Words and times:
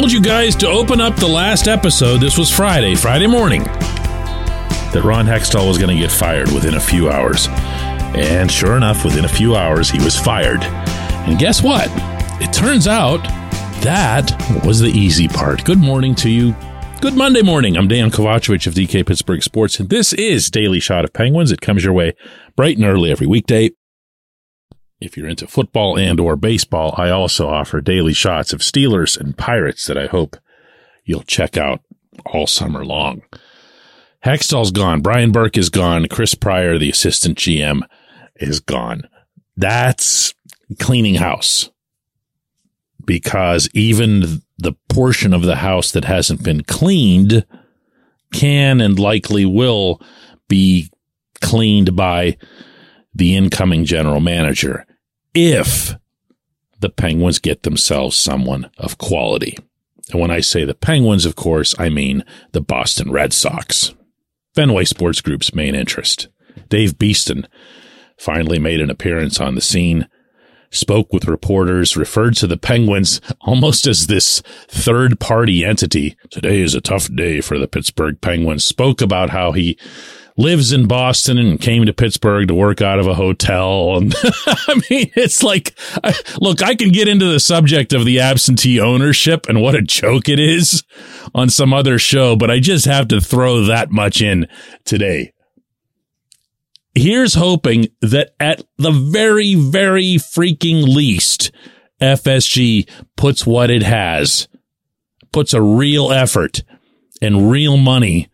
told 0.00 0.10
you 0.10 0.20
guys 0.20 0.56
to 0.56 0.66
open 0.66 1.00
up 1.00 1.14
the 1.14 1.28
last 1.28 1.68
episode. 1.68 2.18
This 2.18 2.36
was 2.36 2.50
Friday, 2.50 2.96
Friday 2.96 3.28
morning, 3.28 3.62
that 3.62 5.02
Ron 5.04 5.24
Hextall 5.24 5.68
was 5.68 5.78
going 5.78 5.96
to 5.96 6.02
get 6.02 6.10
fired 6.10 6.50
within 6.50 6.74
a 6.74 6.80
few 6.80 7.08
hours. 7.08 7.46
And 8.16 8.50
sure 8.50 8.76
enough, 8.76 9.04
within 9.04 9.24
a 9.24 9.28
few 9.28 9.54
hours, 9.54 9.88
he 9.88 10.02
was 10.02 10.18
fired. 10.18 10.64
And 10.64 11.38
guess 11.38 11.62
what? 11.62 11.86
It 12.42 12.52
turns 12.52 12.88
out 12.88 13.22
that 13.84 14.32
was 14.66 14.80
the 14.80 14.88
easy 14.88 15.28
part. 15.28 15.64
Good 15.64 15.78
morning 15.78 16.16
to 16.16 16.28
you. 16.28 16.56
Good 17.00 17.14
Monday 17.14 17.42
morning. 17.42 17.76
I'm 17.76 17.88
Dejan 17.88 18.10
Kovacevic 18.10 18.66
of 18.66 18.74
DK 18.74 19.06
Pittsburgh 19.06 19.44
Sports, 19.44 19.78
and 19.78 19.90
this 19.90 20.12
is 20.12 20.50
Daily 20.50 20.80
Shot 20.80 21.04
of 21.04 21.12
Penguins. 21.12 21.52
It 21.52 21.60
comes 21.60 21.84
your 21.84 21.92
way 21.92 22.14
bright 22.56 22.78
and 22.78 22.84
early 22.84 23.12
every 23.12 23.28
weekday. 23.28 23.70
If 25.00 25.16
you're 25.16 25.28
into 25.28 25.46
football 25.46 25.98
and 25.98 26.18
or 26.20 26.36
baseball, 26.36 26.94
I 26.96 27.10
also 27.10 27.48
offer 27.48 27.80
daily 27.80 28.14
shots 28.14 28.52
of 28.52 28.60
Steelers 28.60 29.18
and 29.18 29.36
Pirates 29.36 29.86
that 29.86 29.98
I 29.98 30.06
hope 30.06 30.36
you'll 31.04 31.22
check 31.22 31.56
out 31.56 31.80
all 32.26 32.46
summer 32.46 32.84
long. 32.84 33.22
Hextall's 34.24 34.70
gone. 34.70 35.02
Brian 35.02 35.32
Burke 35.32 35.58
is 35.58 35.68
gone. 35.68 36.06
Chris 36.08 36.34
Pryor, 36.34 36.78
the 36.78 36.90
assistant 36.90 37.36
GM, 37.36 37.82
is 38.36 38.60
gone. 38.60 39.02
That's 39.56 40.32
cleaning 40.78 41.16
house 41.16 41.70
because 43.04 43.68
even 43.74 44.42
the 44.56 44.72
portion 44.88 45.34
of 45.34 45.42
the 45.42 45.56
house 45.56 45.92
that 45.92 46.04
hasn't 46.04 46.42
been 46.42 46.62
cleaned 46.62 47.44
can 48.32 48.80
and 48.80 48.98
likely 48.98 49.44
will 49.44 50.00
be 50.48 50.90
cleaned 51.40 51.94
by 51.94 52.36
the 53.14 53.36
incoming 53.36 53.84
general 53.84 54.20
manager 54.20 54.86
if 55.34 55.94
the 56.80 56.90
Penguins 56.90 57.38
get 57.38 57.62
themselves 57.62 58.16
someone 58.16 58.70
of 58.78 58.98
quality. 58.98 59.56
And 60.10 60.20
when 60.20 60.30
I 60.30 60.40
say 60.40 60.64
the 60.64 60.74
Penguins, 60.74 61.24
of 61.24 61.34
course, 61.36 61.74
I 61.78 61.88
mean 61.88 62.24
the 62.52 62.60
Boston 62.60 63.10
Red 63.10 63.32
Sox. 63.32 63.94
Fenway 64.54 64.84
Sports 64.84 65.20
Group's 65.20 65.54
main 65.54 65.74
interest. 65.74 66.28
Dave 66.68 66.98
Beeston 66.98 67.48
finally 68.18 68.58
made 68.58 68.80
an 68.80 68.90
appearance 68.90 69.40
on 69.40 69.54
the 69.54 69.60
scene, 69.60 70.08
spoke 70.70 71.12
with 71.12 71.26
reporters, 71.26 71.96
referred 71.96 72.34
to 72.36 72.46
the 72.46 72.56
Penguins 72.56 73.20
almost 73.40 73.86
as 73.86 74.06
this 74.06 74.42
third 74.68 75.18
party 75.18 75.64
entity. 75.64 76.16
Today 76.30 76.60
is 76.60 76.74
a 76.74 76.80
tough 76.80 77.12
day 77.14 77.40
for 77.40 77.58
the 77.58 77.66
Pittsburgh 77.66 78.20
Penguins, 78.20 78.64
spoke 78.64 79.00
about 79.00 79.30
how 79.30 79.52
he 79.52 79.78
lives 80.36 80.72
in 80.72 80.86
Boston 80.86 81.38
and 81.38 81.60
came 81.60 81.86
to 81.86 81.92
Pittsburgh 81.92 82.48
to 82.48 82.54
work 82.54 82.80
out 82.80 82.98
of 82.98 83.06
a 83.06 83.14
hotel. 83.14 83.96
And 83.96 84.14
I 84.46 84.74
mean, 84.90 85.10
it's 85.14 85.42
like, 85.42 85.78
look, 86.40 86.62
I 86.62 86.74
can 86.74 86.90
get 86.90 87.08
into 87.08 87.26
the 87.26 87.40
subject 87.40 87.92
of 87.92 88.04
the 88.04 88.20
absentee 88.20 88.80
ownership 88.80 89.46
and 89.48 89.62
what 89.62 89.76
a 89.76 89.82
joke 89.82 90.28
it 90.28 90.40
is 90.40 90.82
on 91.34 91.50
some 91.50 91.72
other 91.72 91.98
show, 91.98 92.34
but 92.34 92.50
I 92.50 92.58
just 92.58 92.84
have 92.86 93.08
to 93.08 93.20
throw 93.20 93.64
that 93.64 93.90
much 93.90 94.20
in 94.20 94.48
today. 94.84 95.32
Here's 96.96 97.34
hoping 97.34 97.88
that 98.00 98.34
at 98.38 98.62
the 98.76 98.92
very, 98.92 99.54
very 99.54 100.14
freaking 100.14 100.84
least, 100.84 101.50
FSG 102.00 102.88
puts 103.16 103.46
what 103.46 103.70
it 103.70 103.82
has, 103.82 104.48
puts 105.32 105.52
a 105.52 105.62
real 105.62 106.12
effort 106.12 106.62
and 107.20 107.50
real 107.50 107.76
money 107.76 108.28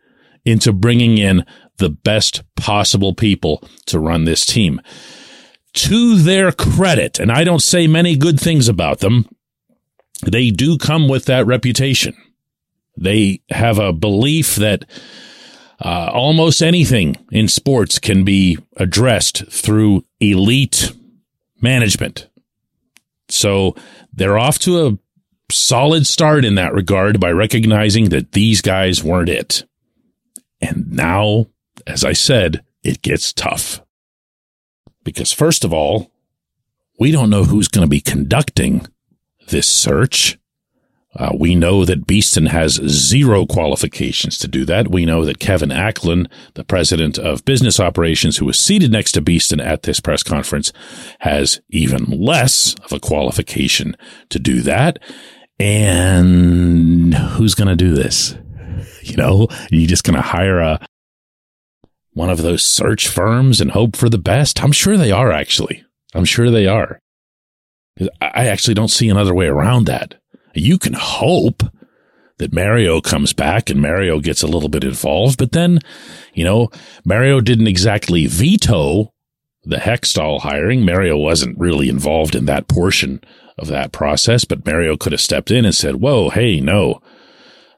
into 0.45 0.73
bringing 0.73 1.17
in 1.17 1.43
the 1.81 1.89
best 1.89 2.43
possible 2.55 3.13
people 3.13 3.61
to 3.87 3.99
run 3.99 4.23
this 4.23 4.45
team. 4.45 4.79
To 5.73 6.15
their 6.15 6.51
credit, 6.53 7.19
and 7.19 7.31
I 7.31 7.43
don't 7.43 7.61
say 7.61 7.87
many 7.87 8.15
good 8.15 8.39
things 8.39 8.69
about 8.69 8.99
them, 8.99 9.27
they 10.25 10.51
do 10.51 10.77
come 10.77 11.09
with 11.09 11.25
that 11.25 11.45
reputation. 11.45 12.15
They 12.95 13.41
have 13.49 13.79
a 13.79 13.91
belief 13.91 14.55
that 14.55 14.85
uh, 15.83 16.11
almost 16.13 16.61
anything 16.61 17.15
in 17.31 17.47
sports 17.47 17.97
can 17.97 18.23
be 18.23 18.57
addressed 18.77 19.51
through 19.51 20.05
elite 20.19 20.93
management. 21.59 22.27
So 23.29 23.75
they're 24.13 24.37
off 24.37 24.59
to 24.59 24.87
a 24.87 24.97
solid 25.51 26.05
start 26.05 26.45
in 26.45 26.55
that 26.55 26.73
regard 26.73 27.19
by 27.19 27.31
recognizing 27.31 28.09
that 28.09 28.33
these 28.33 28.61
guys 28.61 29.03
weren't 29.03 29.29
it. 29.29 29.65
And 30.61 30.91
now 30.91 31.47
as 31.87 32.03
I 32.03 32.13
said, 32.13 32.63
it 32.83 33.01
gets 33.01 33.33
tough. 33.33 33.81
Because 35.03 35.31
first 35.33 35.63
of 35.63 35.73
all, 35.73 36.11
we 36.99 37.11
don't 37.11 37.29
know 37.29 37.43
who's 37.45 37.67
going 37.67 37.85
to 37.85 37.89
be 37.89 38.01
conducting 38.01 38.85
this 39.47 39.67
search. 39.67 40.37
Uh, 41.15 41.31
we 41.37 41.55
know 41.55 41.83
that 41.83 42.07
Beeston 42.07 42.45
has 42.45 42.75
zero 42.87 43.45
qualifications 43.45 44.37
to 44.37 44.47
do 44.47 44.63
that. 44.65 44.89
We 44.89 45.05
know 45.05 45.25
that 45.25 45.39
Kevin 45.39 45.69
Acklin, 45.69 46.31
the 46.53 46.63
president 46.63 47.17
of 47.17 47.43
business 47.43 47.79
operations, 47.79 48.37
who 48.37 48.45
was 48.45 48.59
seated 48.59 48.91
next 48.91 49.11
to 49.13 49.21
Beeston 49.21 49.59
at 49.59 49.83
this 49.83 49.99
press 49.99 50.23
conference, 50.23 50.71
has 51.19 51.59
even 51.69 52.05
less 52.05 52.75
of 52.85 52.93
a 52.93 52.99
qualification 52.99 53.97
to 54.29 54.39
do 54.39 54.61
that. 54.61 54.99
And 55.59 57.13
who's 57.13 57.55
going 57.55 57.67
to 57.67 57.75
do 57.75 57.93
this? 57.93 58.35
You 59.01 59.17
know, 59.17 59.47
you 59.69 59.87
just 59.87 60.03
going 60.03 60.15
to 60.15 60.21
hire 60.21 60.59
a, 60.59 60.79
one 62.13 62.29
of 62.29 62.41
those 62.41 62.63
search 62.63 63.07
firms 63.07 63.61
and 63.61 63.71
hope 63.71 63.95
for 63.95 64.09
the 64.09 64.17
best? 64.17 64.63
I'm 64.63 64.71
sure 64.71 64.97
they 64.97 65.11
are, 65.11 65.31
actually. 65.31 65.83
I'm 66.13 66.25
sure 66.25 66.49
they 66.49 66.67
are. 66.67 66.99
I 68.21 68.47
actually 68.47 68.73
don't 68.73 68.89
see 68.89 69.09
another 69.09 69.33
way 69.33 69.47
around 69.47 69.85
that. 69.85 70.15
You 70.53 70.77
can 70.77 70.93
hope 70.93 71.63
that 72.37 72.53
Mario 72.53 73.01
comes 73.01 73.33
back 73.33 73.69
and 73.69 73.81
Mario 73.81 74.19
gets 74.19 74.41
a 74.41 74.47
little 74.47 74.69
bit 74.69 74.83
involved, 74.83 75.37
but 75.37 75.51
then, 75.51 75.79
you 76.33 76.43
know, 76.43 76.69
Mario 77.05 77.39
didn't 77.39 77.67
exactly 77.67 78.25
veto 78.25 79.13
the 79.63 79.77
Hextall 79.77 80.41
hiring. 80.41 80.83
Mario 80.83 81.17
wasn't 81.17 81.59
really 81.59 81.87
involved 81.87 82.33
in 82.33 82.45
that 82.45 82.67
portion 82.67 83.21
of 83.57 83.67
that 83.67 83.91
process, 83.91 84.43
but 84.43 84.65
Mario 84.65 84.97
could 84.97 85.11
have 85.11 85.21
stepped 85.21 85.51
in 85.51 85.65
and 85.65 85.75
said, 85.75 85.97
whoa, 85.97 86.29
hey, 86.29 86.59
no. 86.59 86.99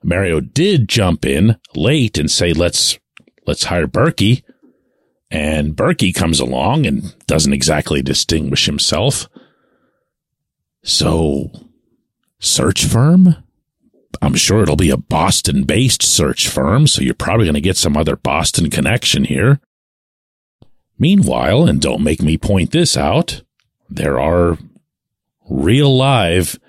Mario 0.02 0.40
did 0.40 0.88
jump 0.88 1.26
in 1.26 1.58
late 1.76 2.18
and 2.18 2.32
say, 2.32 2.54
let's 2.54 2.98
let's 3.46 3.66
hire 3.66 3.88
Burkie. 3.88 4.44
And 5.32 5.76
Burkie 5.76 6.14
comes 6.14 6.40
along 6.40 6.86
and 6.86 7.16
doesn't 7.26 7.54
exactly 7.54 8.02
distinguish 8.02 8.66
himself. 8.66 9.28
So, 10.84 11.52
search 12.40 12.86
firm? 12.86 13.38
I'm 14.22 14.36
sure 14.36 14.62
it'll 14.62 14.76
be 14.76 14.92
a 14.92 14.98
Boston 14.98 15.64
based 15.64 16.04
search 16.04 16.48
firm, 16.48 16.88
so 16.88 17.02
you're 17.02 17.16
probably 17.16 17.46
going 17.46 17.56
to 17.56 17.62
get 17.62 17.78
some 17.78 17.98
other 17.98 18.16
Boston 18.16 18.70
connection 18.70 19.24
here. 19.24 19.60
Meanwhile, 21.00 21.68
and 21.68 21.82
don't 21.82 22.04
make 22.04 22.22
me 22.22 22.38
point 22.38 22.72
this 22.72 22.96
out, 22.96 23.42
there 23.90 24.20
are 24.20 24.58
real 25.50 25.96
live 25.96 26.60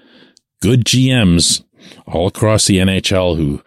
good 0.60 0.84
GMs 0.84 1.62
all 2.06 2.26
across 2.26 2.66
the 2.66 2.78
NHL 2.78 3.36
who 3.36 3.62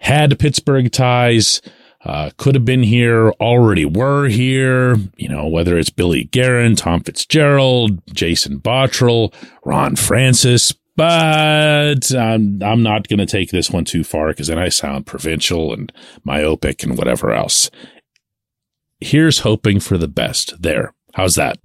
had 0.00 0.38
Pittsburgh 0.38 0.90
ties, 0.92 1.60
uh, 2.04 2.30
could 2.38 2.54
have 2.54 2.64
been 2.64 2.82
here, 2.82 3.30
already 3.32 3.84
were 3.84 4.28
here, 4.28 4.96
you 5.16 5.28
know, 5.28 5.46
whether 5.46 5.78
it's 5.78 5.90
Billy 5.90 6.24
Guerin, 6.24 6.74
Tom 6.74 7.02
Fitzgerald, 7.02 8.00
Jason 8.14 8.58
Botterill, 8.58 9.34
Ron 9.64 9.96
Francis, 9.96 10.72
but 10.96 12.14
I'm, 12.14 12.62
I'm 12.62 12.82
not 12.82 13.08
going 13.08 13.18
to 13.18 13.26
take 13.26 13.50
this 13.50 13.70
one 13.70 13.84
too 13.84 14.02
far 14.02 14.28
because 14.28 14.48
then 14.48 14.58
I 14.58 14.70
sound 14.70 15.06
provincial 15.06 15.72
and 15.72 15.92
myopic 16.24 16.82
and 16.82 16.96
whatever 16.96 17.32
else. 17.32 17.70
Here's 19.00 19.40
hoping 19.40 19.80
for 19.80 19.98
the 19.98 20.08
best 20.08 20.60
there. 20.62 20.94
How's 21.14 21.34
that? 21.34 21.58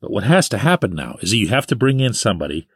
But 0.00 0.10
what 0.10 0.24
has 0.24 0.48
to 0.50 0.58
happen 0.58 0.94
now 0.94 1.16
is 1.20 1.30
that 1.30 1.36
you 1.36 1.48
have 1.48 1.66
to 1.68 1.76
bring 1.76 2.00
in 2.00 2.14
somebody 2.14 2.66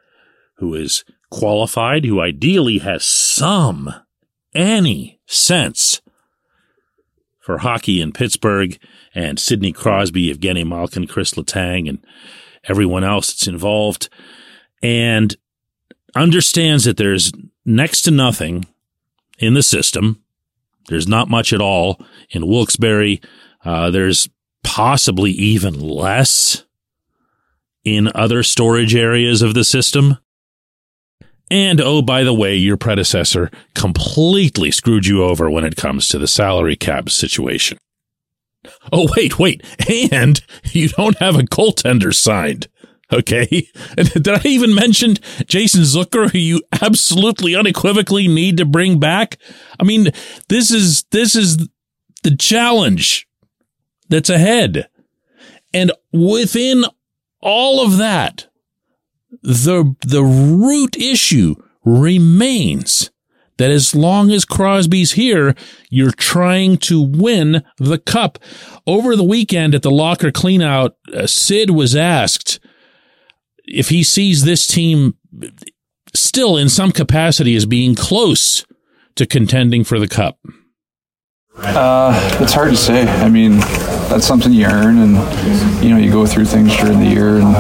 who 0.57 0.75
is 0.75 1.05
qualified, 1.31 2.05
who 2.05 2.21
ideally 2.21 2.79
has 2.79 3.05
some, 3.05 3.93
any 4.55 5.21
sense 5.27 6.01
for 7.45 7.59
hockey 7.59 8.01
in 8.01 8.11
Pittsburgh 8.11 8.79
and 9.15 9.39
Sidney 9.39 9.71
Crosby, 9.71 10.33
Evgeny 10.33 10.67
Malkin, 10.67 11.07
Chris 11.07 11.35
Letang, 11.35 11.91
and 11.91 12.03
everyone 12.67 13.05
else 13.05 13.27
that's 13.29 13.47
involved, 13.47 14.09
and 14.83 15.37
understands 16.17 16.85
that 16.85 16.97
there's 16.97 17.33
next 17.67 18.03
to 18.03 18.11
nothing 18.11 18.65
in 19.39 19.53
the 19.53 19.63
system. 19.63 20.25
There's 20.89 21.07
not 21.07 21.29
much 21.29 21.53
at 21.53 21.61
all 21.61 22.01
in 22.31 22.47
Wilkes-Barre. 22.47 23.21
Uh, 23.63 23.91
there's 23.91 24.31
possibly 24.63 25.33
even 25.33 25.79
less 25.79 26.65
in 27.85 28.11
other 28.15 28.43
storage 28.43 28.95
areas 28.95 29.43
of 29.43 29.53
the 29.53 29.65
system. 29.65 30.17
And 31.51 31.81
oh, 31.81 32.03
by 32.03 32.25
the 32.25 32.35
way, 32.35 32.57
your 32.57 32.77
predecessor 32.77 33.51
completely 33.75 34.71
screwed 34.71 35.07
you 35.07 35.23
over 35.23 35.51
when 35.51 35.65
it 35.65 35.77
comes 35.77 36.09
to 36.09 36.19
the 36.19 36.27
salary 36.27 36.77
cap 36.77 37.11
situation. 37.11 37.79
Oh, 38.93 39.09
wait, 39.17 39.39
wait. 39.39 39.63
And 40.11 40.41
you 40.73 40.89
don't 40.89 41.19
have 41.19 41.37
a 41.37 41.43
goaltender 41.43 42.15
signed. 42.15 42.69
Okay. 43.13 43.47
Did 43.97 44.29
I 44.29 44.41
even 44.45 44.75
mention 44.75 45.17
Jason 45.47 45.83
Zucker, 45.83 46.31
who 46.31 46.39
you 46.39 46.63
absolutely 46.81 47.55
unequivocally 47.55 48.27
need 48.27 48.57
to 48.57 48.65
bring 48.65 48.99
back? 48.99 49.37
I 49.79 49.85
mean, 49.85 50.11
this 50.49 50.71
is, 50.71 51.05
this 51.11 51.35
is 51.35 51.69
the 52.23 52.37
challenge 52.37 53.29
that's 54.09 54.31
ahead. 54.31 54.89
And 55.73 55.93
within 56.13 56.85
all 57.41 57.85
of 57.85 57.99
that, 57.99 58.47
the, 59.45 59.95
the 60.01 60.23
root 60.25 60.97
issue 60.97 61.55
remains 61.85 63.11
that 63.59 63.71
as 63.71 63.95
long 63.95 64.33
as 64.33 64.45
Crosby's 64.45 65.13
here, 65.13 65.55
you're 65.91 66.11
trying 66.11 66.77
to 66.79 67.01
win 67.01 67.63
the 67.79 67.99
cup. 67.99 68.39
Over 68.87 69.15
the 69.15 69.23
weekend 69.23 69.75
at 69.75 69.83
the 69.83 69.91
locker 69.91 70.33
cleanout, 70.33 70.93
uh, 71.13 71.27
Sid 71.27 71.71
was 71.71 71.95
asked 71.95 72.59
if 73.65 73.91
he 73.91 74.03
sees 74.03 74.45
this 74.45 74.67
team 74.67 75.17
still 76.15 76.57
in 76.57 76.69
some 76.69 76.91
capacity 76.91 77.55
as 77.55 77.67
being 77.67 77.95
close 77.95 78.65
to 79.15 79.27
contending 79.27 79.85
for 79.85 80.01
the 80.01 80.09
cup. 80.09 80.39
Uh, 81.57 82.39
it's 82.41 82.53
hard 82.53 82.71
to 82.71 82.77
say. 82.77 83.03
I 83.03 83.29
mean, 83.29 83.59
that's 84.09 84.27
something 84.27 84.53
you 84.53 84.67
earn, 84.67 84.99
and 84.99 85.83
you 85.83 85.91
know 85.91 85.99
you 85.99 86.11
go 86.11 86.27
through 86.27 86.47
things 86.47 86.77
during 86.77 86.99
the 86.99 87.07
year, 87.07 87.37
and 87.37 87.55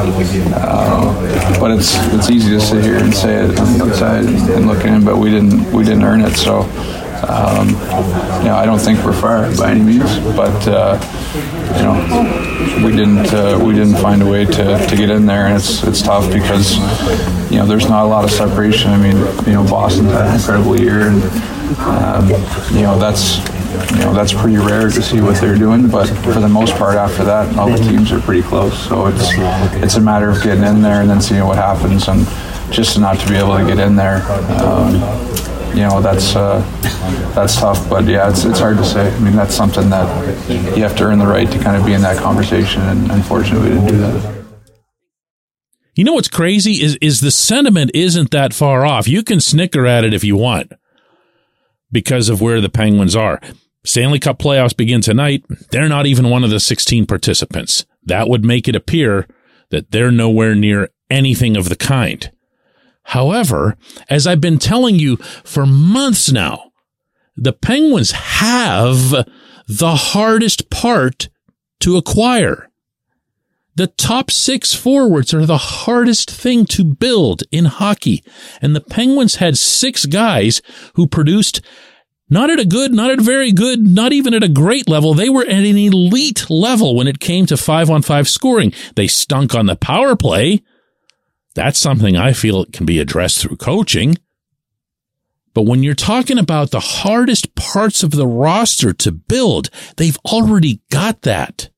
uh, 0.55 1.61
but 1.61 1.71
it's 1.71 1.95
it's 2.13 2.29
easy 2.29 2.51
to 2.51 2.61
sit 2.61 2.83
here 2.83 2.97
and 2.97 3.15
say 3.15 3.45
it 3.45 3.59
on 3.59 3.79
the 3.79 3.85
outside 3.85 4.25
and 4.25 4.67
look 4.67 4.85
in, 4.85 5.05
but 5.05 5.17
we 5.17 5.31
didn't 5.31 5.71
we 5.73 5.85
didn't 5.85 6.03
earn 6.03 6.23
it. 6.23 6.35
So 6.35 6.63
um, 7.29 7.69
you 7.69 8.51
know, 8.51 8.57
I 8.57 8.67
don't 8.67 8.81
think 8.81 9.05
we're 9.05 9.13
far 9.13 9.55
by 9.57 9.71
any 9.71 9.83
means, 9.83 10.19
but 10.37 10.67
uh, 10.69 10.99
you 11.77 11.83
know, 11.83 12.85
we 12.85 12.91
didn't 12.91 13.33
uh, 13.33 13.63
we 13.65 13.75
didn't 13.75 13.97
find 13.97 14.23
a 14.23 14.27
way 14.27 14.45
to, 14.45 14.87
to 14.89 14.97
get 14.97 15.09
in 15.09 15.25
there, 15.25 15.47
and 15.47 15.57
it's 15.57 15.85
it's 15.85 16.03
tough 16.03 16.31
because 16.33 16.77
you 17.51 17.59
know 17.59 17.67
there's 17.67 17.89
not 17.89 18.05
a 18.05 18.09
lot 18.09 18.25
of 18.25 18.31
separation. 18.33 18.91
I 18.91 18.97
mean, 18.97 19.17
you 19.47 19.53
know, 19.53 19.65
Boston 19.65 20.07
had 20.07 20.27
an 20.27 20.35
incredible 20.35 20.79
year, 20.81 21.09
and 21.09 21.23
um, 21.79 22.29
you 22.75 22.83
know 22.83 22.99
that's 22.99 23.39
you 23.93 24.05
know 24.05 24.15
that's 24.15 24.33
pretty 24.33 24.57
rare 24.57 24.89
to 24.89 25.03
see 25.03 25.21
what 25.21 25.41
they're 25.41 25.59
doing. 25.59 25.89
But 25.89 26.07
for 26.07 26.41
the 26.41 26.49
most 26.49 26.75
part, 26.75 26.97
after 26.97 27.25
that, 27.25 27.57
all 27.57 27.71
the 27.71 27.79
teams 27.79 28.13
are 28.13 28.21
pretty 28.21 28.43
close. 28.43 28.79
So 28.89 29.07
it's 29.07 29.31
it's 29.83 29.97
a 29.97 30.01
matter 30.01 30.31
of 30.31 30.43
getting 30.43 30.65
in 30.65 30.83
there 30.83 31.01
and 31.01 31.11
then 31.11 31.21
seeing 31.21 31.45
what 31.45 31.57
happens, 31.57 32.09
and 32.09 32.27
just 32.73 32.99
not 32.99 33.19
to 33.21 33.29
be 33.29 33.37
able 33.37 33.57
to 33.59 33.65
get 33.67 33.79
in 33.79 33.97
there. 33.97 34.23
Um, 34.63 34.95
you 35.75 35.83
know 35.83 36.01
that's 36.01 36.37
uh, 36.37 36.61
that's 37.35 37.57
tough. 37.57 37.89
But 37.91 38.05
yeah, 38.05 38.31
it's 38.31 38.45
it's 38.45 38.61
hard 38.61 38.77
to 38.77 38.85
say. 38.85 39.13
I 39.13 39.19
mean, 39.19 39.37
that's 39.37 39.55
something 39.55 39.91
that 39.91 40.07
you 40.77 40.83
have 40.83 40.97
to 40.97 41.05
earn 41.05 41.19
the 41.19 41.27
right 41.27 41.51
to 41.51 41.59
kind 41.59 41.77
of 41.77 41.85
be 41.85 41.93
in 41.93 42.03
that 42.03 42.17
conversation, 42.17 42.83
and 42.83 43.11
unfortunately, 43.11 43.71
we 43.71 43.75
didn't 43.75 43.89
do 43.89 43.99
that. 43.99 44.45
You 45.95 46.05
know 46.05 46.15
what's 46.15 46.29
crazy 46.29 46.83
is 46.83 46.97
is 46.97 47.21
the 47.21 47.31
sentiment 47.31 47.91
isn't 47.95 48.31
that 48.31 48.55
far 48.55 48.85
off. 48.85 49.09
You 49.09 49.23
can 49.23 49.41
snicker 49.41 49.87
at 49.87 50.05
it 50.05 50.15
if 50.15 50.25
you 50.25 50.37
want 50.37 50.73
because 51.93 52.29
of 52.29 52.41
where 52.41 52.61
the 52.61 52.69
Penguins 52.69 53.15
are. 53.15 53.41
Stanley 53.85 54.19
Cup 54.19 54.39
playoffs 54.39 54.77
begin 54.77 55.01
tonight. 55.01 55.45
They're 55.71 55.89
not 55.89 56.07
even 56.07 56.31
one 56.31 56.45
of 56.45 56.51
the 56.51 56.61
16 56.61 57.07
participants. 57.07 57.85
That 58.05 58.29
would 58.29 58.45
make 58.45 58.67
it 58.69 58.77
appear 58.77 59.27
that 59.71 59.91
they're 59.91 60.11
nowhere 60.11 60.55
near 60.55 60.89
anything 61.11 61.57
of 61.57 61.69
the 61.69 61.77
kind. 61.77 62.31
However, 63.09 63.77
as 64.09 64.27
I've 64.27 64.41
been 64.41 64.59
telling 64.59 64.99
you 64.99 65.17
for 65.45 65.67
months 65.67 66.33
now, 66.33 66.73
the 67.37 67.53
Penguins 67.53 68.13
have 68.13 69.27
the 69.67 69.97
hardest 69.97 70.71
part 70.71 71.29
to 71.81 71.97
acquire. 71.97 72.71
The 73.77 73.89
top 73.89 74.31
six 74.31 74.73
forwards 74.73 75.35
are 75.35 75.45
the 75.45 75.59
hardest 75.59 76.31
thing 76.31 76.65
to 76.67 76.85
build 76.85 77.43
in 77.51 77.65
hockey. 77.65 78.23
And 78.63 78.75
the 78.75 78.81
Penguins 78.81 79.37
had 79.37 79.59
six 79.59 80.07
guys 80.07 80.63
who 80.95 81.09
produced 81.09 81.61
not 82.29 82.51
at 82.51 82.61
a 82.61 82.65
good, 82.65 82.93
not 82.93 83.11
at 83.11 83.19
a 83.19 83.23
very 83.23 83.53
good, 83.53 83.87
not 83.87 84.13
even 84.13 84.35
at 84.35 84.43
a 84.43 84.49
great 84.49 84.89
level. 84.89 85.15
They 85.15 85.29
were 85.29 85.43
at 85.43 85.51
an 85.51 85.77
elite 85.77 86.49
level 86.49 86.97
when 86.97 87.07
it 87.07 87.21
came 87.21 87.47
to 87.47 87.57
five 87.57 87.91
on 87.91 88.03
five 88.03 88.29
scoring. 88.29 88.73
They 88.97 89.07
stunk 89.07 89.55
on 89.55 89.67
the 89.67 89.77
power 89.77 90.17
play. 90.17 90.63
That's 91.55 91.79
something 91.79 92.17
I 92.17 92.33
feel 92.33 92.65
can 92.67 92.87
be 92.87 92.99
addressed 92.99 93.41
through 93.41 93.57
coaching. 93.57 94.17
But 95.53 95.63
when 95.63 95.85
you're 95.85 95.95
talking 95.95 96.39
about 96.39 96.71
the 96.71 96.81
hardest 96.81 97.55
parts 97.55 98.03
of 98.03 98.11
the 98.11 98.27
roster 98.27 98.93
to 98.93 99.13
build, 99.13 99.71
they've 99.97 100.19
already 100.25 100.81
got 100.91 101.23
that, 101.23 101.71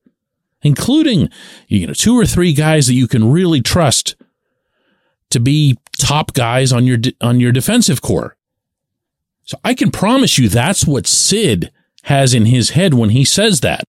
including, 0.63 1.29
you 1.67 1.85
know, 1.85 1.93
two 1.93 2.17
or 2.17 2.25
three 2.25 2.53
guys 2.53 2.87
that 2.87 2.95
you 2.95 3.07
can 3.07 3.31
really 3.31 3.61
trust 3.61 4.15
to 5.29 5.39
be 5.39 5.77
top 5.99 6.33
guys 6.33 6.73
on 6.73 6.85
your, 6.85 6.97
on 7.21 7.39
your 7.39 7.51
defensive 7.51 8.01
corps. 8.01 8.36
So 9.47 9.57
I 9.63 9.73
can 9.73 9.91
promise 9.91 10.37
you 10.37 10.49
that's 10.49 10.85
what 10.85 11.07
Sid 11.07 11.71
has 12.03 12.33
in 12.33 12.47
his 12.47 12.71
head 12.71 12.93
when 12.93 13.11
he 13.11 13.23
says 13.23 13.61
that. 13.61 13.85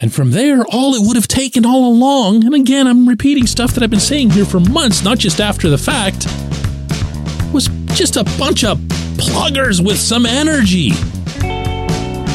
And 0.00 0.10
from 0.14 0.30
there, 0.30 0.64
all 0.72 0.94
it 0.94 1.06
would 1.06 1.16
have 1.16 1.28
taken 1.28 1.66
all 1.66 1.92
along, 1.92 2.46
and 2.46 2.54
again, 2.54 2.86
I'm 2.86 3.06
repeating 3.06 3.46
stuff 3.46 3.74
that 3.74 3.82
I've 3.82 3.90
been 3.90 4.00
saying 4.00 4.30
here 4.30 4.46
for 4.46 4.58
months, 4.58 5.04
not 5.04 5.18
just 5.18 5.42
after 5.42 5.68
the 5.68 5.76
fact, 5.76 6.24
was 7.52 7.68
just 7.94 8.16
a 8.16 8.24
bunch 8.38 8.64
of 8.64 8.78
pluggers 9.18 9.84
with 9.84 9.98
some 9.98 10.24
energy 10.24 10.92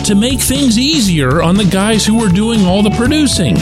to 0.06 0.14
make 0.16 0.40
things 0.40 0.78
easier 0.78 1.42
on 1.42 1.58
the 1.58 1.68
guys 1.72 2.06
who 2.06 2.20
were 2.20 2.30
doing 2.30 2.68
all 2.68 2.84
the 2.84 2.92
producing. 2.92 3.58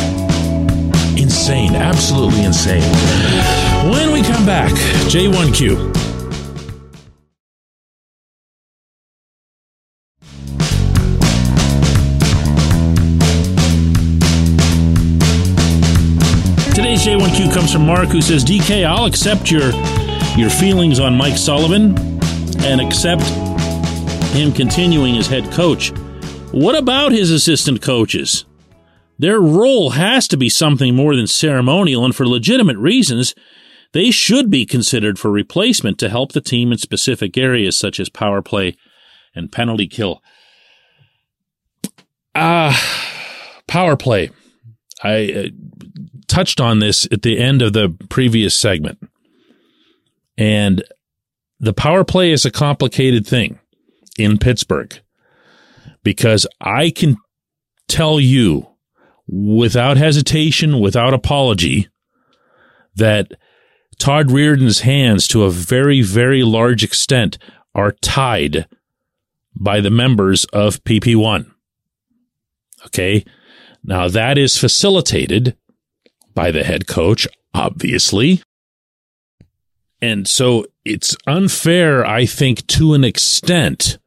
Insane, 1.17 1.75
absolutely 1.75 2.43
insane. 2.43 2.83
When 3.89 4.11
we 4.11 4.21
come 4.21 4.45
back, 4.45 4.71
J1Q. 5.07 6.02
J1Q 17.03 17.53
comes 17.53 17.73
from 17.73 17.85
Mark, 17.85 18.07
who 18.07 18.21
says, 18.21 18.45
DK, 18.45 18.85
I'll 18.85 19.03
accept 19.03 19.51
your 19.51 19.73
your 20.37 20.49
feelings 20.49 21.01
on 21.01 21.17
Mike 21.17 21.37
Sullivan 21.37 21.97
and 22.63 22.79
accept 22.79 23.23
him 24.33 24.53
continuing 24.53 25.17
as 25.17 25.27
head 25.27 25.51
coach. 25.51 25.89
What 26.53 26.77
about 26.77 27.11
his 27.11 27.29
assistant 27.29 27.81
coaches? 27.81 28.45
Their 29.19 29.41
role 29.41 29.89
has 29.89 30.29
to 30.29 30.37
be 30.37 30.47
something 30.47 30.95
more 30.95 31.13
than 31.13 31.27
ceremonial, 31.27 32.05
and 32.05 32.15
for 32.15 32.25
legitimate 32.25 32.77
reasons, 32.77 33.35
they 33.91 34.09
should 34.09 34.49
be 34.49 34.65
considered 34.65 35.19
for 35.19 35.29
replacement 35.29 35.99
to 35.99 36.09
help 36.09 36.31
the 36.31 36.39
team 36.39 36.71
in 36.71 36.77
specific 36.77 37.37
areas 37.37 37.77
such 37.77 37.99
as 37.99 38.07
power 38.07 38.41
play 38.41 38.77
and 39.35 39.51
penalty 39.51 39.89
kill. 39.89 40.21
Ah, 42.33 42.71
uh, 42.71 43.61
power 43.67 43.97
play. 43.97 44.29
I 45.03 45.33
uh, 45.33 45.47
touched 46.27 46.59
on 46.59 46.79
this 46.79 47.05
at 47.11 47.21
the 47.21 47.39
end 47.39 47.61
of 47.61 47.73
the 47.73 47.95
previous 48.09 48.55
segment. 48.55 48.99
And 50.37 50.83
the 51.59 51.73
power 51.73 52.03
play 52.03 52.31
is 52.31 52.45
a 52.45 52.51
complicated 52.51 53.25
thing 53.27 53.59
in 54.17 54.37
Pittsburgh 54.37 54.99
because 56.03 56.45
I 56.59 56.89
can 56.89 57.17
tell 57.87 58.19
you 58.19 58.67
without 59.27 59.97
hesitation, 59.97 60.79
without 60.79 61.13
apology, 61.13 61.87
that 62.95 63.31
Todd 63.97 64.27
Reirden's 64.27 64.81
hands 64.81 65.27
to 65.29 65.43
a 65.43 65.51
very, 65.51 66.01
very 66.01 66.43
large 66.43 66.83
extent 66.83 67.37
are 67.73 67.91
tied 67.91 68.67
by 69.55 69.79
the 69.79 69.89
members 69.89 70.45
of 70.45 70.83
PP1. 70.83 71.49
Okay. 72.85 73.23
Now 73.83 74.07
that 74.07 74.37
is 74.37 74.57
facilitated 74.57 75.55
by 76.33 76.51
the 76.51 76.63
head 76.63 76.87
coach, 76.87 77.27
obviously. 77.53 78.41
And 80.01 80.27
so 80.27 80.65
it's 80.83 81.15
unfair, 81.27 82.05
I 82.05 82.25
think, 82.25 82.67
to 82.67 82.93
an 82.93 83.03
extent 83.03 83.97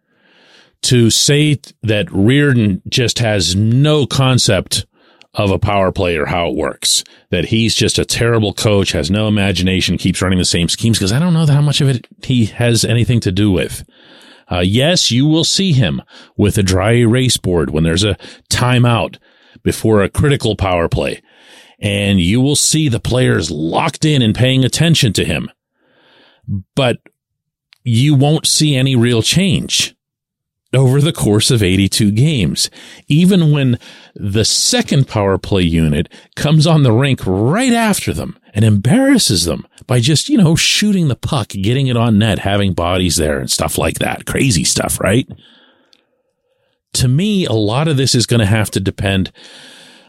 to 0.82 1.10
say 1.10 1.58
that 1.82 2.06
Reirden 2.08 2.82
just 2.88 3.18
has 3.18 3.56
no 3.56 4.06
concept 4.06 4.86
of 5.34 5.50
a 5.50 5.58
power 5.58 5.92
play 5.92 6.16
or 6.16 6.26
how 6.26 6.48
it 6.48 6.56
works. 6.56 7.04
That 7.30 7.46
he's 7.46 7.74
just 7.74 7.98
a 7.98 8.04
terrible 8.04 8.52
coach, 8.52 8.92
has 8.92 9.10
no 9.10 9.28
imagination, 9.28 9.98
keeps 9.98 10.22
running 10.22 10.38
the 10.38 10.44
same 10.44 10.68
schemes 10.68 10.98
because 10.98 11.12
I 11.12 11.18
don't 11.18 11.34
know 11.34 11.46
how 11.46 11.60
much 11.60 11.80
of 11.80 11.88
it 11.88 12.06
he 12.22 12.46
has 12.46 12.84
anything 12.84 13.20
to 13.20 13.32
do 13.32 13.50
with. 13.50 13.84
Uh, 14.50 14.60
yes, 14.60 15.10
you 15.10 15.26
will 15.26 15.44
see 15.44 15.72
him 15.72 16.02
with 16.36 16.56
a 16.56 16.62
dry 16.62 16.92
erase 16.92 17.36
board 17.36 17.70
when 17.70 17.84
there's 17.84 18.04
a 18.04 18.16
timeout 18.48 19.18
before 19.62 20.02
a 20.02 20.08
critical 20.08 20.56
power 20.56 20.88
play 20.88 21.20
and 21.78 22.20
you 22.20 22.40
will 22.40 22.56
see 22.56 22.88
the 22.88 23.00
players 23.00 23.50
locked 23.50 24.04
in 24.04 24.22
and 24.22 24.34
paying 24.34 24.64
attention 24.64 25.12
to 25.14 25.24
him. 25.24 25.50
But 26.74 26.98
you 27.82 28.14
won't 28.14 28.46
see 28.46 28.74
any 28.76 28.96
real 28.96 29.22
change 29.22 29.94
over 30.72 31.00
the 31.00 31.12
course 31.12 31.50
of 31.50 31.62
82 31.62 32.10
games. 32.12 32.70
Even 33.08 33.52
when 33.52 33.78
the 34.14 34.44
second 34.44 35.08
power 35.08 35.38
play 35.38 35.62
unit 35.62 36.08
comes 36.34 36.66
on 36.66 36.82
the 36.82 36.92
rink 36.92 37.20
right 37.24 37.72
after 37.72 38.12
them 38.12 38.38
and 38.54 38.64
embarrasses 38.64 39.44
them 39.44 39.66
by 39.86 40.00
just, 40.00 40.28
you 40.28 40.38
know, 40.38 40.56
shooting 40.56 41.08
the 41.08 41.16
puck, 41.16 41.48
getting 41.48 41.86
it 41.86 41.96
on 41.96 42.18
net, 42.18 42.40
having 42.40 42.72
bodies 42.72 43.16
there 43.16 43.38
and 43.38 43.50
stuff 43.50 43.78
like 43.78 43.98
that. 43.98 44.26
Crazy 44.26 44.64
stuff, 44.64 45.00
right? 45.00 45.28
To 46.94 47.08
me, 47.08 47.46
a 47.46 47.52
lot 47.52 47.88
of 47.88 47.96
this 47.96 48.14
is 48.14 48.26
going 48.26 48.40
to 48.40 48.46
have 48.46 48.70
to 48.72 48.80
depend 48.80 49.30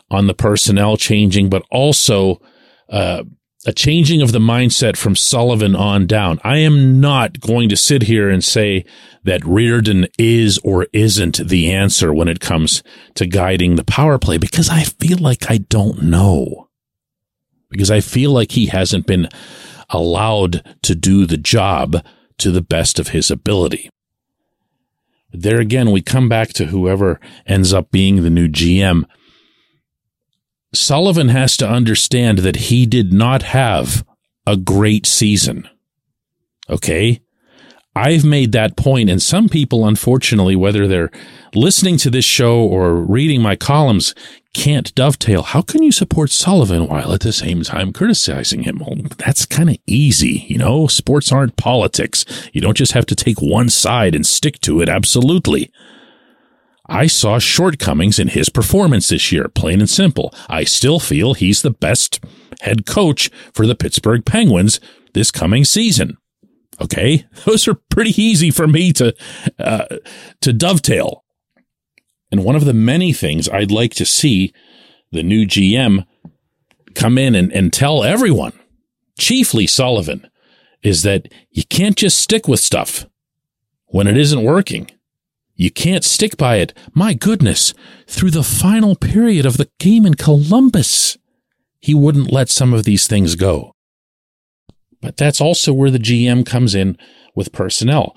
on 0.09 0.27
the 0.27 0.33
personnel 0.33 0.97
changing, 0.97 1.49
but 1.49 1.63
also 1.69 2.41
uh, 2.89 3.23
a 3.65 3.73
changing 3.73 4.21
of 4.21 4.31
the 4.31 4.39
mindset 4.39 4.95
from 4.95 5.15
Sullivan 5.15 5.75
on 5.75 6.07
down. 6.07 6.39
I 6.43 6.57
am 6.57 7.01
not 7.01 7.39
going 7.39 7.69
to 7.69 7.75
sit 7.75 8.03
here 8.03 8.29
and 8.29 8.43
say 8.43 8.85
that 9.23 9.41
Reirden 9.41 10.07
is 10.17 10.57
or 10.59 10.87
isn't 10.93 11.45
the 11.47 11.71
answer 11.71 12.13
when 12.13 12.29
it 12.29 12.39
comes 12.39 12.81
to 13.15 13.25
guiding 13.25 13.75
the 13.75 13.83
power 13.83 14.17
play 14.17 14.37
because 14.37 14.69
I 14.69 14.83
feel 14.83 15.17
like 15.17 15.51
I 15.51 15.57
don't 15.57 16.03
know. 16.03 16.69
Because 17.69 17.91
I 17.91 17.99
feel 17.99 18.31
like 18.31 18.51
he 18.53 18.67
hasn't 18.67 19.05
been 19.05 19.27
allowed 19.89 20.63
to 20.83 20.95
do 20.95 21.25
the 21.25 21.37
job 21.37 21.97
to 22.37 22.51
the 22.51 22.61
best 22.61 22.99
of 22.99 23.09
his 23.09 23.29
ability. 23.29 23.89
There 25.31 25.59
again, 25.59 25.91
we 25.91 26.01
come 26.01 26.29
back 26.29 26.49
to 26.53 26.67
whoever 26.67 27.19
ends 27.45 27.73
up 27.73 27.91
being 27.91 28.23
the 28.23 28.29
new 28.29 28.47
GM. 28.47 29.03
Sullivan 30.73 31.29
has 31.29 31.57
to 31.57 31.69
understand 31.69 32.39
that 32.39 32.55
he 32.55 32.85
did 32.85 33.13
not 33.13 33.43
have 33.43 34.05
a 34.45 34.57
great 34.57 35.05
season. 35.05 35.67
Okay. 36.69 37.21
I've 37.95 38.23
made 38.23 38.51
that 38.51 38.77
point, 38.77 39.09
and 39.09 39.19
some 39.19 39.49
people, 39.49 39.87
unfortunately, 39.87 40.55
whether 40.55 40.87
they're 40.87 41.09
listening 41.55 41.97
to 41.97 42.11
this 42.11 42.25
show 42.25 42.59
or 42.59 42.93
reading 42.93 43.41
my 43.41 43.55
columns, 43.55 44.13
can't 44.53 44.93
dovetail. 44.93 45.41
How 45.41 45.63
can 45.63 45.81
you 45.81 45.91
support 45.91 46.29
Sullivan 46.29 46.87
while 46.87 47.11
at 47.11 47.21
the 47.21 47.33
same 47.33 47.63
time 47.63 47.91
criticizing 47.93 48.63
him? 48.63 48.77
Well, 48.79 48.97
that's 49.17 49.47
kind 49.47 49.71
of 49.71 49.77
easy. 49.87 50.45
You 50.47 50.59
know, 50.59 50.85
sports 50.85 51.31
aren't 51.31 51.57
politics. 51.57 52.23
You 52.53 52.61
don't 52.61 52.77
just 52.77 52.91
have 52.91 53.07
to 53.07 53.15
take 53.15 53.41
one 53.41 53.69
side 53.69 54.13
and 54.13 54.27
stick 54.27 54.61
to 54.61 54.79
it. 54.81 54.89
Absolutely. 54.89 55.71
I 56.89 57.07
saw 57.07 57.39
shortcomings 57.39 58.19
in 58.19 58.29
his 58.29 58.49
performance 58.49 59.09
this 59.09 59.31
year, 59.31 59.47
plain 59.49 59.79
and 59.79 59.89
simple. 59.89 60.33
I 60.49 60.63
still 60.63 60.99
feel 60.99 61.33
he's 61.33 61.61
the 61.61 61.71
best 61.71 62.23
head 62.61 62.85
coach 62.85 63.29
for 63.53 63.67
the 63.67 63.75
Pittsburgh 63.75 64.25
Penguins 64.25 64.79
this 65.13 65.31
coming 65.31 65.65
season. 65.65 66.17
Okay, 66.81 67.25
those 67.45 67.67
are 67.67 67.75
pretty 67.89 68.19
easy 68.21 68.51
for 68.51 68.67
me 68.67 68.93
to 68.93 69.15
uh, 69.59 69.85
to 70.41 70.53
dovetail. 70.53 71.23
And 72.31 72.43
one 72.43 72.55
of 72.55 72.65
the 72.65 72.73
many 72.73 73.13
things 73.13 73.47
I'd 73.49 73.71
like 73.71 73.93
to 73.95 74.05
see 74.05 74.53
the 75.11 75.23
new 75.23 75.45
GM 75.45 76.05
come 76.93 77.17
in 77.17 77.35
and, 77.35 77.51
and 77.53 77.71
tell 77.71 78.03
everyone, 78.03 78.53
chiefly 79.17 79.65
Sullivan, 79.65 80.29
is 80.83 81.03
that 81.03 81.31
you 81.51 81.63
can't 81.63 81.95
just 81.95 82.19
stick 82.19 82.47
with 82.47 82.59
stuff 82.59 83.05
when 83.87 84.07
it 84.07 84.17
isn't 84.17 84.43
working. 84.43 84.89
You 85.57 85.71
can't 85.71 86.05
stick 86.05 86.37
by 86.37 86.57
it. 86.57 86.73
My 86.93 87.15
goodness, 87.15 87.73
through 88.05 88.31
the 88.31 88.43
final 88.43 88.95
period 88.95 89.45
of 89.45 89.57
the 89.57 89.69
game 89.79 90.05
in 90.05 90.13
Columbus, 90.13 91.17
he 91.79 91.95
wouldn't 91.95 92.31
let 92.31 92.49
some 92.49 92.73
of 92.73 92.83
these 92.83 93.07
things 93.07 93.35
go. 93.35 93.73
But 95.01 95.17
that's 95.17 95.41
also 95.41 95.73
where 95.73 95.91
the 95.91 95.99
GM 95.99 96.45
comes 96.45 96.75
in 96.75 96.95
with 97.35 97.51
personnel. 97.51 98.15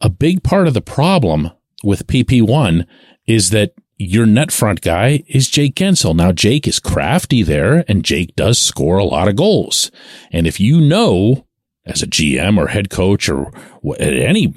A 0.00 0.08
big 0.08 0.44
part 0.44 0.68
of 0.68 0.74
the 0.74 0.80
problem 0.80 1.50
with 1.82 2.06
PP1 2.06 2.86
is 3.26 3.50
that 3.50 3.72
your 3.98 4.26
net 4.26 4.52
front 4.52 4.80
guy 4.80 5.22
is 5.26 5.48
Jake 5.48 5.74
Guentzel. 5.74 6.14
Now, 6.14 6.32
Jake 6.32 6.66
is 6.66 6.80
crafty 6.80 7.42
there 7.42 7.84
and 7.88 8.04
Jake 8.04 8.34
does 8.36 8.58
score 8.58 8.98
a 8.98 9.04
lot 9.04 9.28
of 9.28 9.36
goals. 9.36 9.90
And 10.30 10.46
if 10.46 10.60
you 10.60 10.80
know 10.80 11.46
as 11.84 12.02
a 12.02 12.06
GM 12.06 12.58
or 12.58 12.68
head 12.68 12.90
coach 12.90 13.28
or 13.28 13.52
at 13.98 14.14
any 14.14 14.54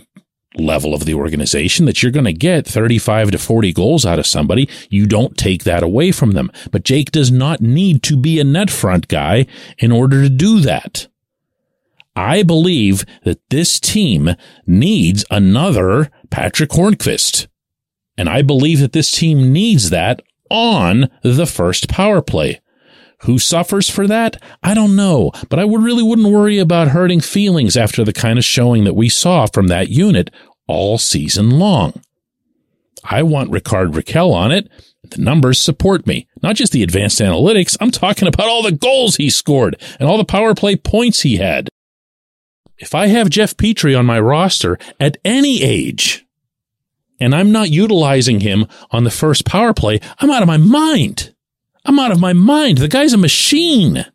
level 0.57 0.93
of 0.93 1.05
the 1.05 1.13
organization 1.13 1.85
that 1.85 2.01
you're 2.01 2.12
going 2.12 2.25
to 2.25 2.33
get 2.33 2.67
35 2.67 3.31
to 3.31 3.38
40 3.38 3.74
goals 3.74 4.05
out 4.05 4.19
of 4.19 4.27
somebody. 4.27 4.69
You 4.89 5.05
don't 5.05 5.38
take 5.38 5.63
that 5.63 5.83
away 5.83 6.12
from 6.12 6.31
them. 6.31 6.51
But 6.71 6.83
Jake 6.83 7.12
does 7.12 7.31
not 7.31 7.62
need 7.62 8.03
to 8.03 8.17
be 8.17 8.39
a 8.39 8.43
net 8.43 8.69
front 8.69 9.07
guy 9.07 9.47
in 9.77 9.91
order 9.91 10.21
to 10.21 10.29
do 10.29 10.59
that. 10.62 11.07
I 12.15 12.43
believe 12.43 13.05
that 13.24 13.41
this 13.50 13.79
team 13.79 14.35
needs 14.65 15.25
another 15.29 16.09
Patrick 16.29 16.69
Hornqvist. 16.69 17.47
And 18.17 18.29
I 18.29 18.41
believe 18.41 18.79
that 18.79 18.93
this 18.93 19.12
team 19.12 19.51
needs 19.51 19.89
that 19.89 20.21
on 20.50 21.09
the 21.21 21.45
first 21.45 21.89
power 21.89 22.21
play. 22.21 22.62
Who 23.25 23.39
suffers 23.39 23.89
for 23.89 24.05
that? 24.08 24.41
I 24.62 24.75
don't 24.75 24.96
know, 24.96 25.32
but 25.50 25.60
I 25.60 25.63
really 25.63 26.03
wouldn't 26.03 26.32
worry 26.32 26.60
about 26.60 26.89
hurting 26.89 27.22
feelings 27.22 27.75
after 27.75 28.03
the 28.03 28.13
kind 28.13 28.38
of 28.38 28.46
showing 28.46 28.84
that 28.84 28.94
we 28.96 29.10
saw 29.10 29.48
from 29.48 29.67
that 29.67 29.89
unit 29.89 30.29
all 30.67 31.00
season 31.00 31.51
long. 31.51 32.01
I 33.03 33.24
want 33.24 33.50
Rickard 33.50 33.91
Rakell 33.91 34.32
on 34.32 34.51
it. 34.51 34.70
The 35.10 35.22
numbers 35.22 35.60
support 35.60 36.05
me. 36.05 36.27
Not 36.44 36.55
just 36.55 36.72
the 36.72 36.84
advanced 36.84 37.20
analytics, 37.20 37.75
I'm 37.79 37.91
talking 37.91 38.27
about 38.27 38.48
all 38.48 38.62
the 38.62 38.72
goals 38.72 39.15
he 39.15 39.29
scored 39.29 39.82
and 40.00 40.08
all 40.08 40.17
the 40.17 40.25
power 40.25 40.53
play 40.53 40.75
points 40.75 41.22
he 41.22 41.38
had. 41.38 41.70
If 42.77 42.94
I 42.94 43.08
have 43.08 43.29
Jeff 43.29 43.58
Petry 43.58 43.98
on 43.98 44.05
my 44.05 44.20
roster 44.20 44.77
at 45.00 45.17
any 45.25 45.63
age, 45.63 46.25
and 47.20 47.34
I'm 47.34 47.51
not 47.51 47.72
utilizing 47.72 48.41
him 48.41 48.67
on 48.91 49.03
the 49.03 49.12
first 49.12 49.46
power 49.46 49.74
play, 49.74 50.00
I'm 50.20 50.29
out 50.29 50.41
of 50.41 50.48
my 50.48 50.58
mind. 50.58 51.35
I'm 51.86 52.00
out 52.00 52.12
of 52.12 52.20
my 52.20 52.34
mind. 52.34 52.80
The 52.80 52.88
guy's 52.88 53.13
a 53.13 53.18
machine 53.18 54.06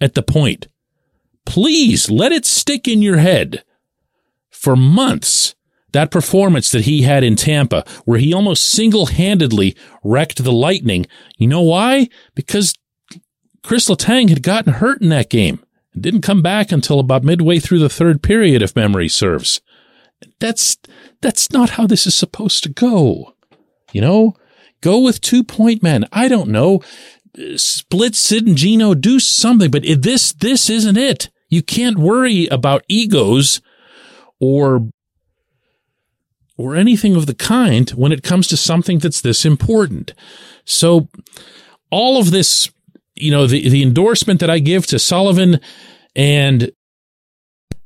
at 0.00 0.14
the 0.14 0.22
point. 0.22 0.68
Please 1.46 2.10
let 2.10 2.32
it 2.32 2.44
stick 2.44 2.86
in 2.86 3.00
your 3.00 3.16
head 3.16 3.64
for 4.50 4.76
months. 4.76 5.54
That 5.92 6.10
performance 6.10 6.70
that 6.72 6.84
he 6.84 7.02
had 7.02 7.24
in 7.24 7.34
Tampa, 7.34 7.82
where 8.04 8.18
he 8.18 8.34
almost 8.34 8.70
single 8.70 9.06
handedly 9.06 9.74
wrecked 10.04 10.44
the 10.44 10.52
Lightning. 10.52 11.06
You 11.38 11.46
know 11.46 11.62
why? 11.62 12.08
Because 12.34 12.74
Chris 13.62 13.88
Letang 13.88 14.28
had 14.28 14.42
gotten 14.42 14.74
hurt 14.74 15.00
in 15.00 15.08
that 15.08 15.30
game 15.30 15.64
and 15.94 16.02
didn't 16.02 16.20
come 16.20 16.42
back 16.42 16.70
until 16.70 17.00
about 17.00 17.24
midway 17.24 17.58
through 17.58 17.78
the 17.78 17.88
third 17.88 18.22
period, 18.22 18.60
if 18.60 18.76
memory 18.76 19.08
serves. 19.08 19.62
That's, 20.40 20.76
that's 21.22 21.50
not 21.52 21.70
how 21.70 21.86
this 21.86 22.06
is 22.06 22.14
supposed 22.14 22.62
to 22.64 22.68
go. 22.68 23.34
You 23.92 24.02
know, 24.02 24.34
Go 24.80 25.00
with 25.00 25.20
two 25.20 25.42
point 25.42 25.82
men. 25.82 26.06
I 26.12 26.28
don't 26.28 26.50
know. 26.50 26.82
Split 27.56 28.14
Sid 28.14 28.46
and 28.46 28.56
Gino, 28.56 28.94
do 28.94 29.20
something, 29.20 29.70
but 29.70 29.84
this, 29.98 30.32
this 30.32 30.68
isn't 30.70 30.96
it. 30.96 31.30
You 31.48 31.62
can't 31.62 31.98
worry 31.98 32.46
about 32.48 32.84
egos 32.88 33.60
or, 34.40 34.88
or 36.56 36.74
anything 36.74 37.14
of 37.16 37.26
the 37.26 37.34
kind 37.34 37.90
when 37.90 38.12
it 38.12 38.22
comes 38.22 38.48
to 38.48 38.56
something 38.56 38.98
that's 38.98 39.20
this 39.20 39.44
important. 39.44 40.14
So 40.64 41.08
all 41.90 42.18
of 42.18 42.30
this, 42.30 42.70
you 43.14 43.30
know, 43.30 43.46
the, 43.46 43.68
the 43.68 43.82
endorsement 43.82 44.40
that 44.40 44.50
I 44.50 44.58
give 44.58 44.86
to 44.88 44.98
Sullivan 44.98 45.60
and, 46.14 46.72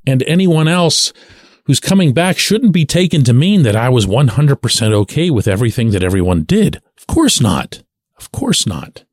and 0.07 0.23
anyone 0.25 0.69
else 0.69 1.13
who's 1.65 1.81
coming 1.81 2.13
back 2.13 2.39
shouldn't 2.39 2.73
be 2.73 2.85
taken 2.85 3.25
to 3.25 3.33
mean 3.33 3.63
that 3.63 3.77
I 3.77 3.89
was 3.89 4.07
100% 4.07 4.93
okay 4.93 5.31
with 5.31 5.49
everything 5.49 5.91
that 5.91 6.03
everyone 6.03 6.43
did. 6.43 6.83
Of 6.99 7.07
course 7.07 7.41
not. 7.41 7.83
Of 8.19 8.33
course 8.33 8.67
not. 8.67 9.05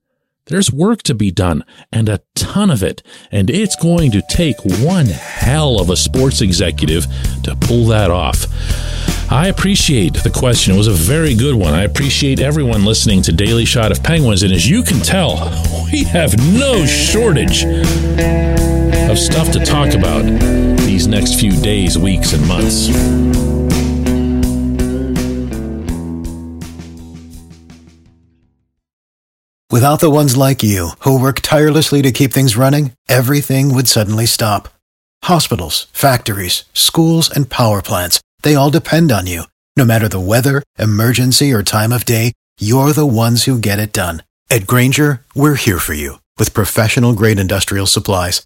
There's 0.49 0.73
work 0.73 1.03
to 1.03 1.13
be 1.13 1.29
done 1.29 1.63
and 1.91 2.09
a 2.09 2.21
ton 2.35 2.71
of 2.71 2.81
it. 2.81 3.03
And 3.31 3.49
it's 3.49 3.75
going 3.75 4.11
to 4.11 4.23
take 4.29 4.57
one 4.65 5.05
hell 5.05 5.79
of 5.79 5.91
a 5.91 5.95
sports 5.95 6.41
executive 6.41 7.05
to 7.43 7.55
pull 7.55 7.85
that 7.87 8.09
off. 8.09 8.47
I 9.31 9.47
appreciate 9.47 10.15
the 10.15 10.31
question. 10.31 10.73
It 10.73 10.77
was 10.77 10.87
a 10.87 10.91
very 10.91 11.35
good 11.35 11.53
one. 11.53 11.75
I 11.75 11.83
appreciate 11.83 12.39
everyone 12.39 12.83
listening 12.83 13.21
to 13.23 13.31
Daily 13.31 13.63
Shot 13.63 13.91
of 13.91 14.03
Penguins. 14.03 14.41
And 14.41 14.51
as 14.51 14.67
you 14.67 14.81
can 14.81 14.99
tell, 15.01 15.35
we 15.91 16.03
have 16.05 16.35
no 16.37 16.83
shortage 16.87 17.63
of 17.63 19.19
stuff 19.19 19.51
to 19.51 19.63
talk 19.63 19.93
about 19.93 20.58
these 20.99 21.07
next 21.07 21.39
few 21.39 21.53
days, 21.61 21.97
weeks, 21.97 22.33
and 22.33 22.45
months. 22.45 22.89
Without 29.71 30.01
the 30.01 30.09
ones 30.09 30.35
like 30.35 30.61
you, 30.61 30.89
who 30.99 31.21
work 31.21 31.39
tirelessly 31.39 32.01
to 32.01 32.11
keep 32.11 32.33
things 32.33 32.57
running, 32.57 32.91
everything 33.07 33.73
would 33.73 33.87
suddenly 33.87 34.25
stop. 34.25 34.67
Hospitals, 35.23 35.87
factories, 35.93 36.65
schools, 36.73 37.29
and 37.29 37.49
power 37.49 37.81
plants, 37.81 38.19
they 38.41 38.55
all 38.55 38.69
depend 38.69 39.09
on 39.09 39.25
you. 39.25 39.43
No 39.77 39.85
matter 39.85 40.09
the 40.09 40.19
weather, 40.19 40.61
emergency, 40.77 41.53
or 41.53 41.63
time 41.63 41.93
of 41.93 42.03
day, 42.03 42.33
you're 42.59 42.91
the 42.91 43.05
ones 43.05 43.45
who 43.45 43.57
get 43.57 43.79
it 43.79 43.93
done. 43.93 44.21
At 44.49 44.67
Grainger, 44.67 45.21
we're 45.33 45.55
here 45.55 45.79
for 45.79 45.93
you 45.93 46.19
with 46.37 46.53
professional 46.53 47.13
grade 47.13 47.39
industrial 47.39 47.85
supplies. 47.85 48.45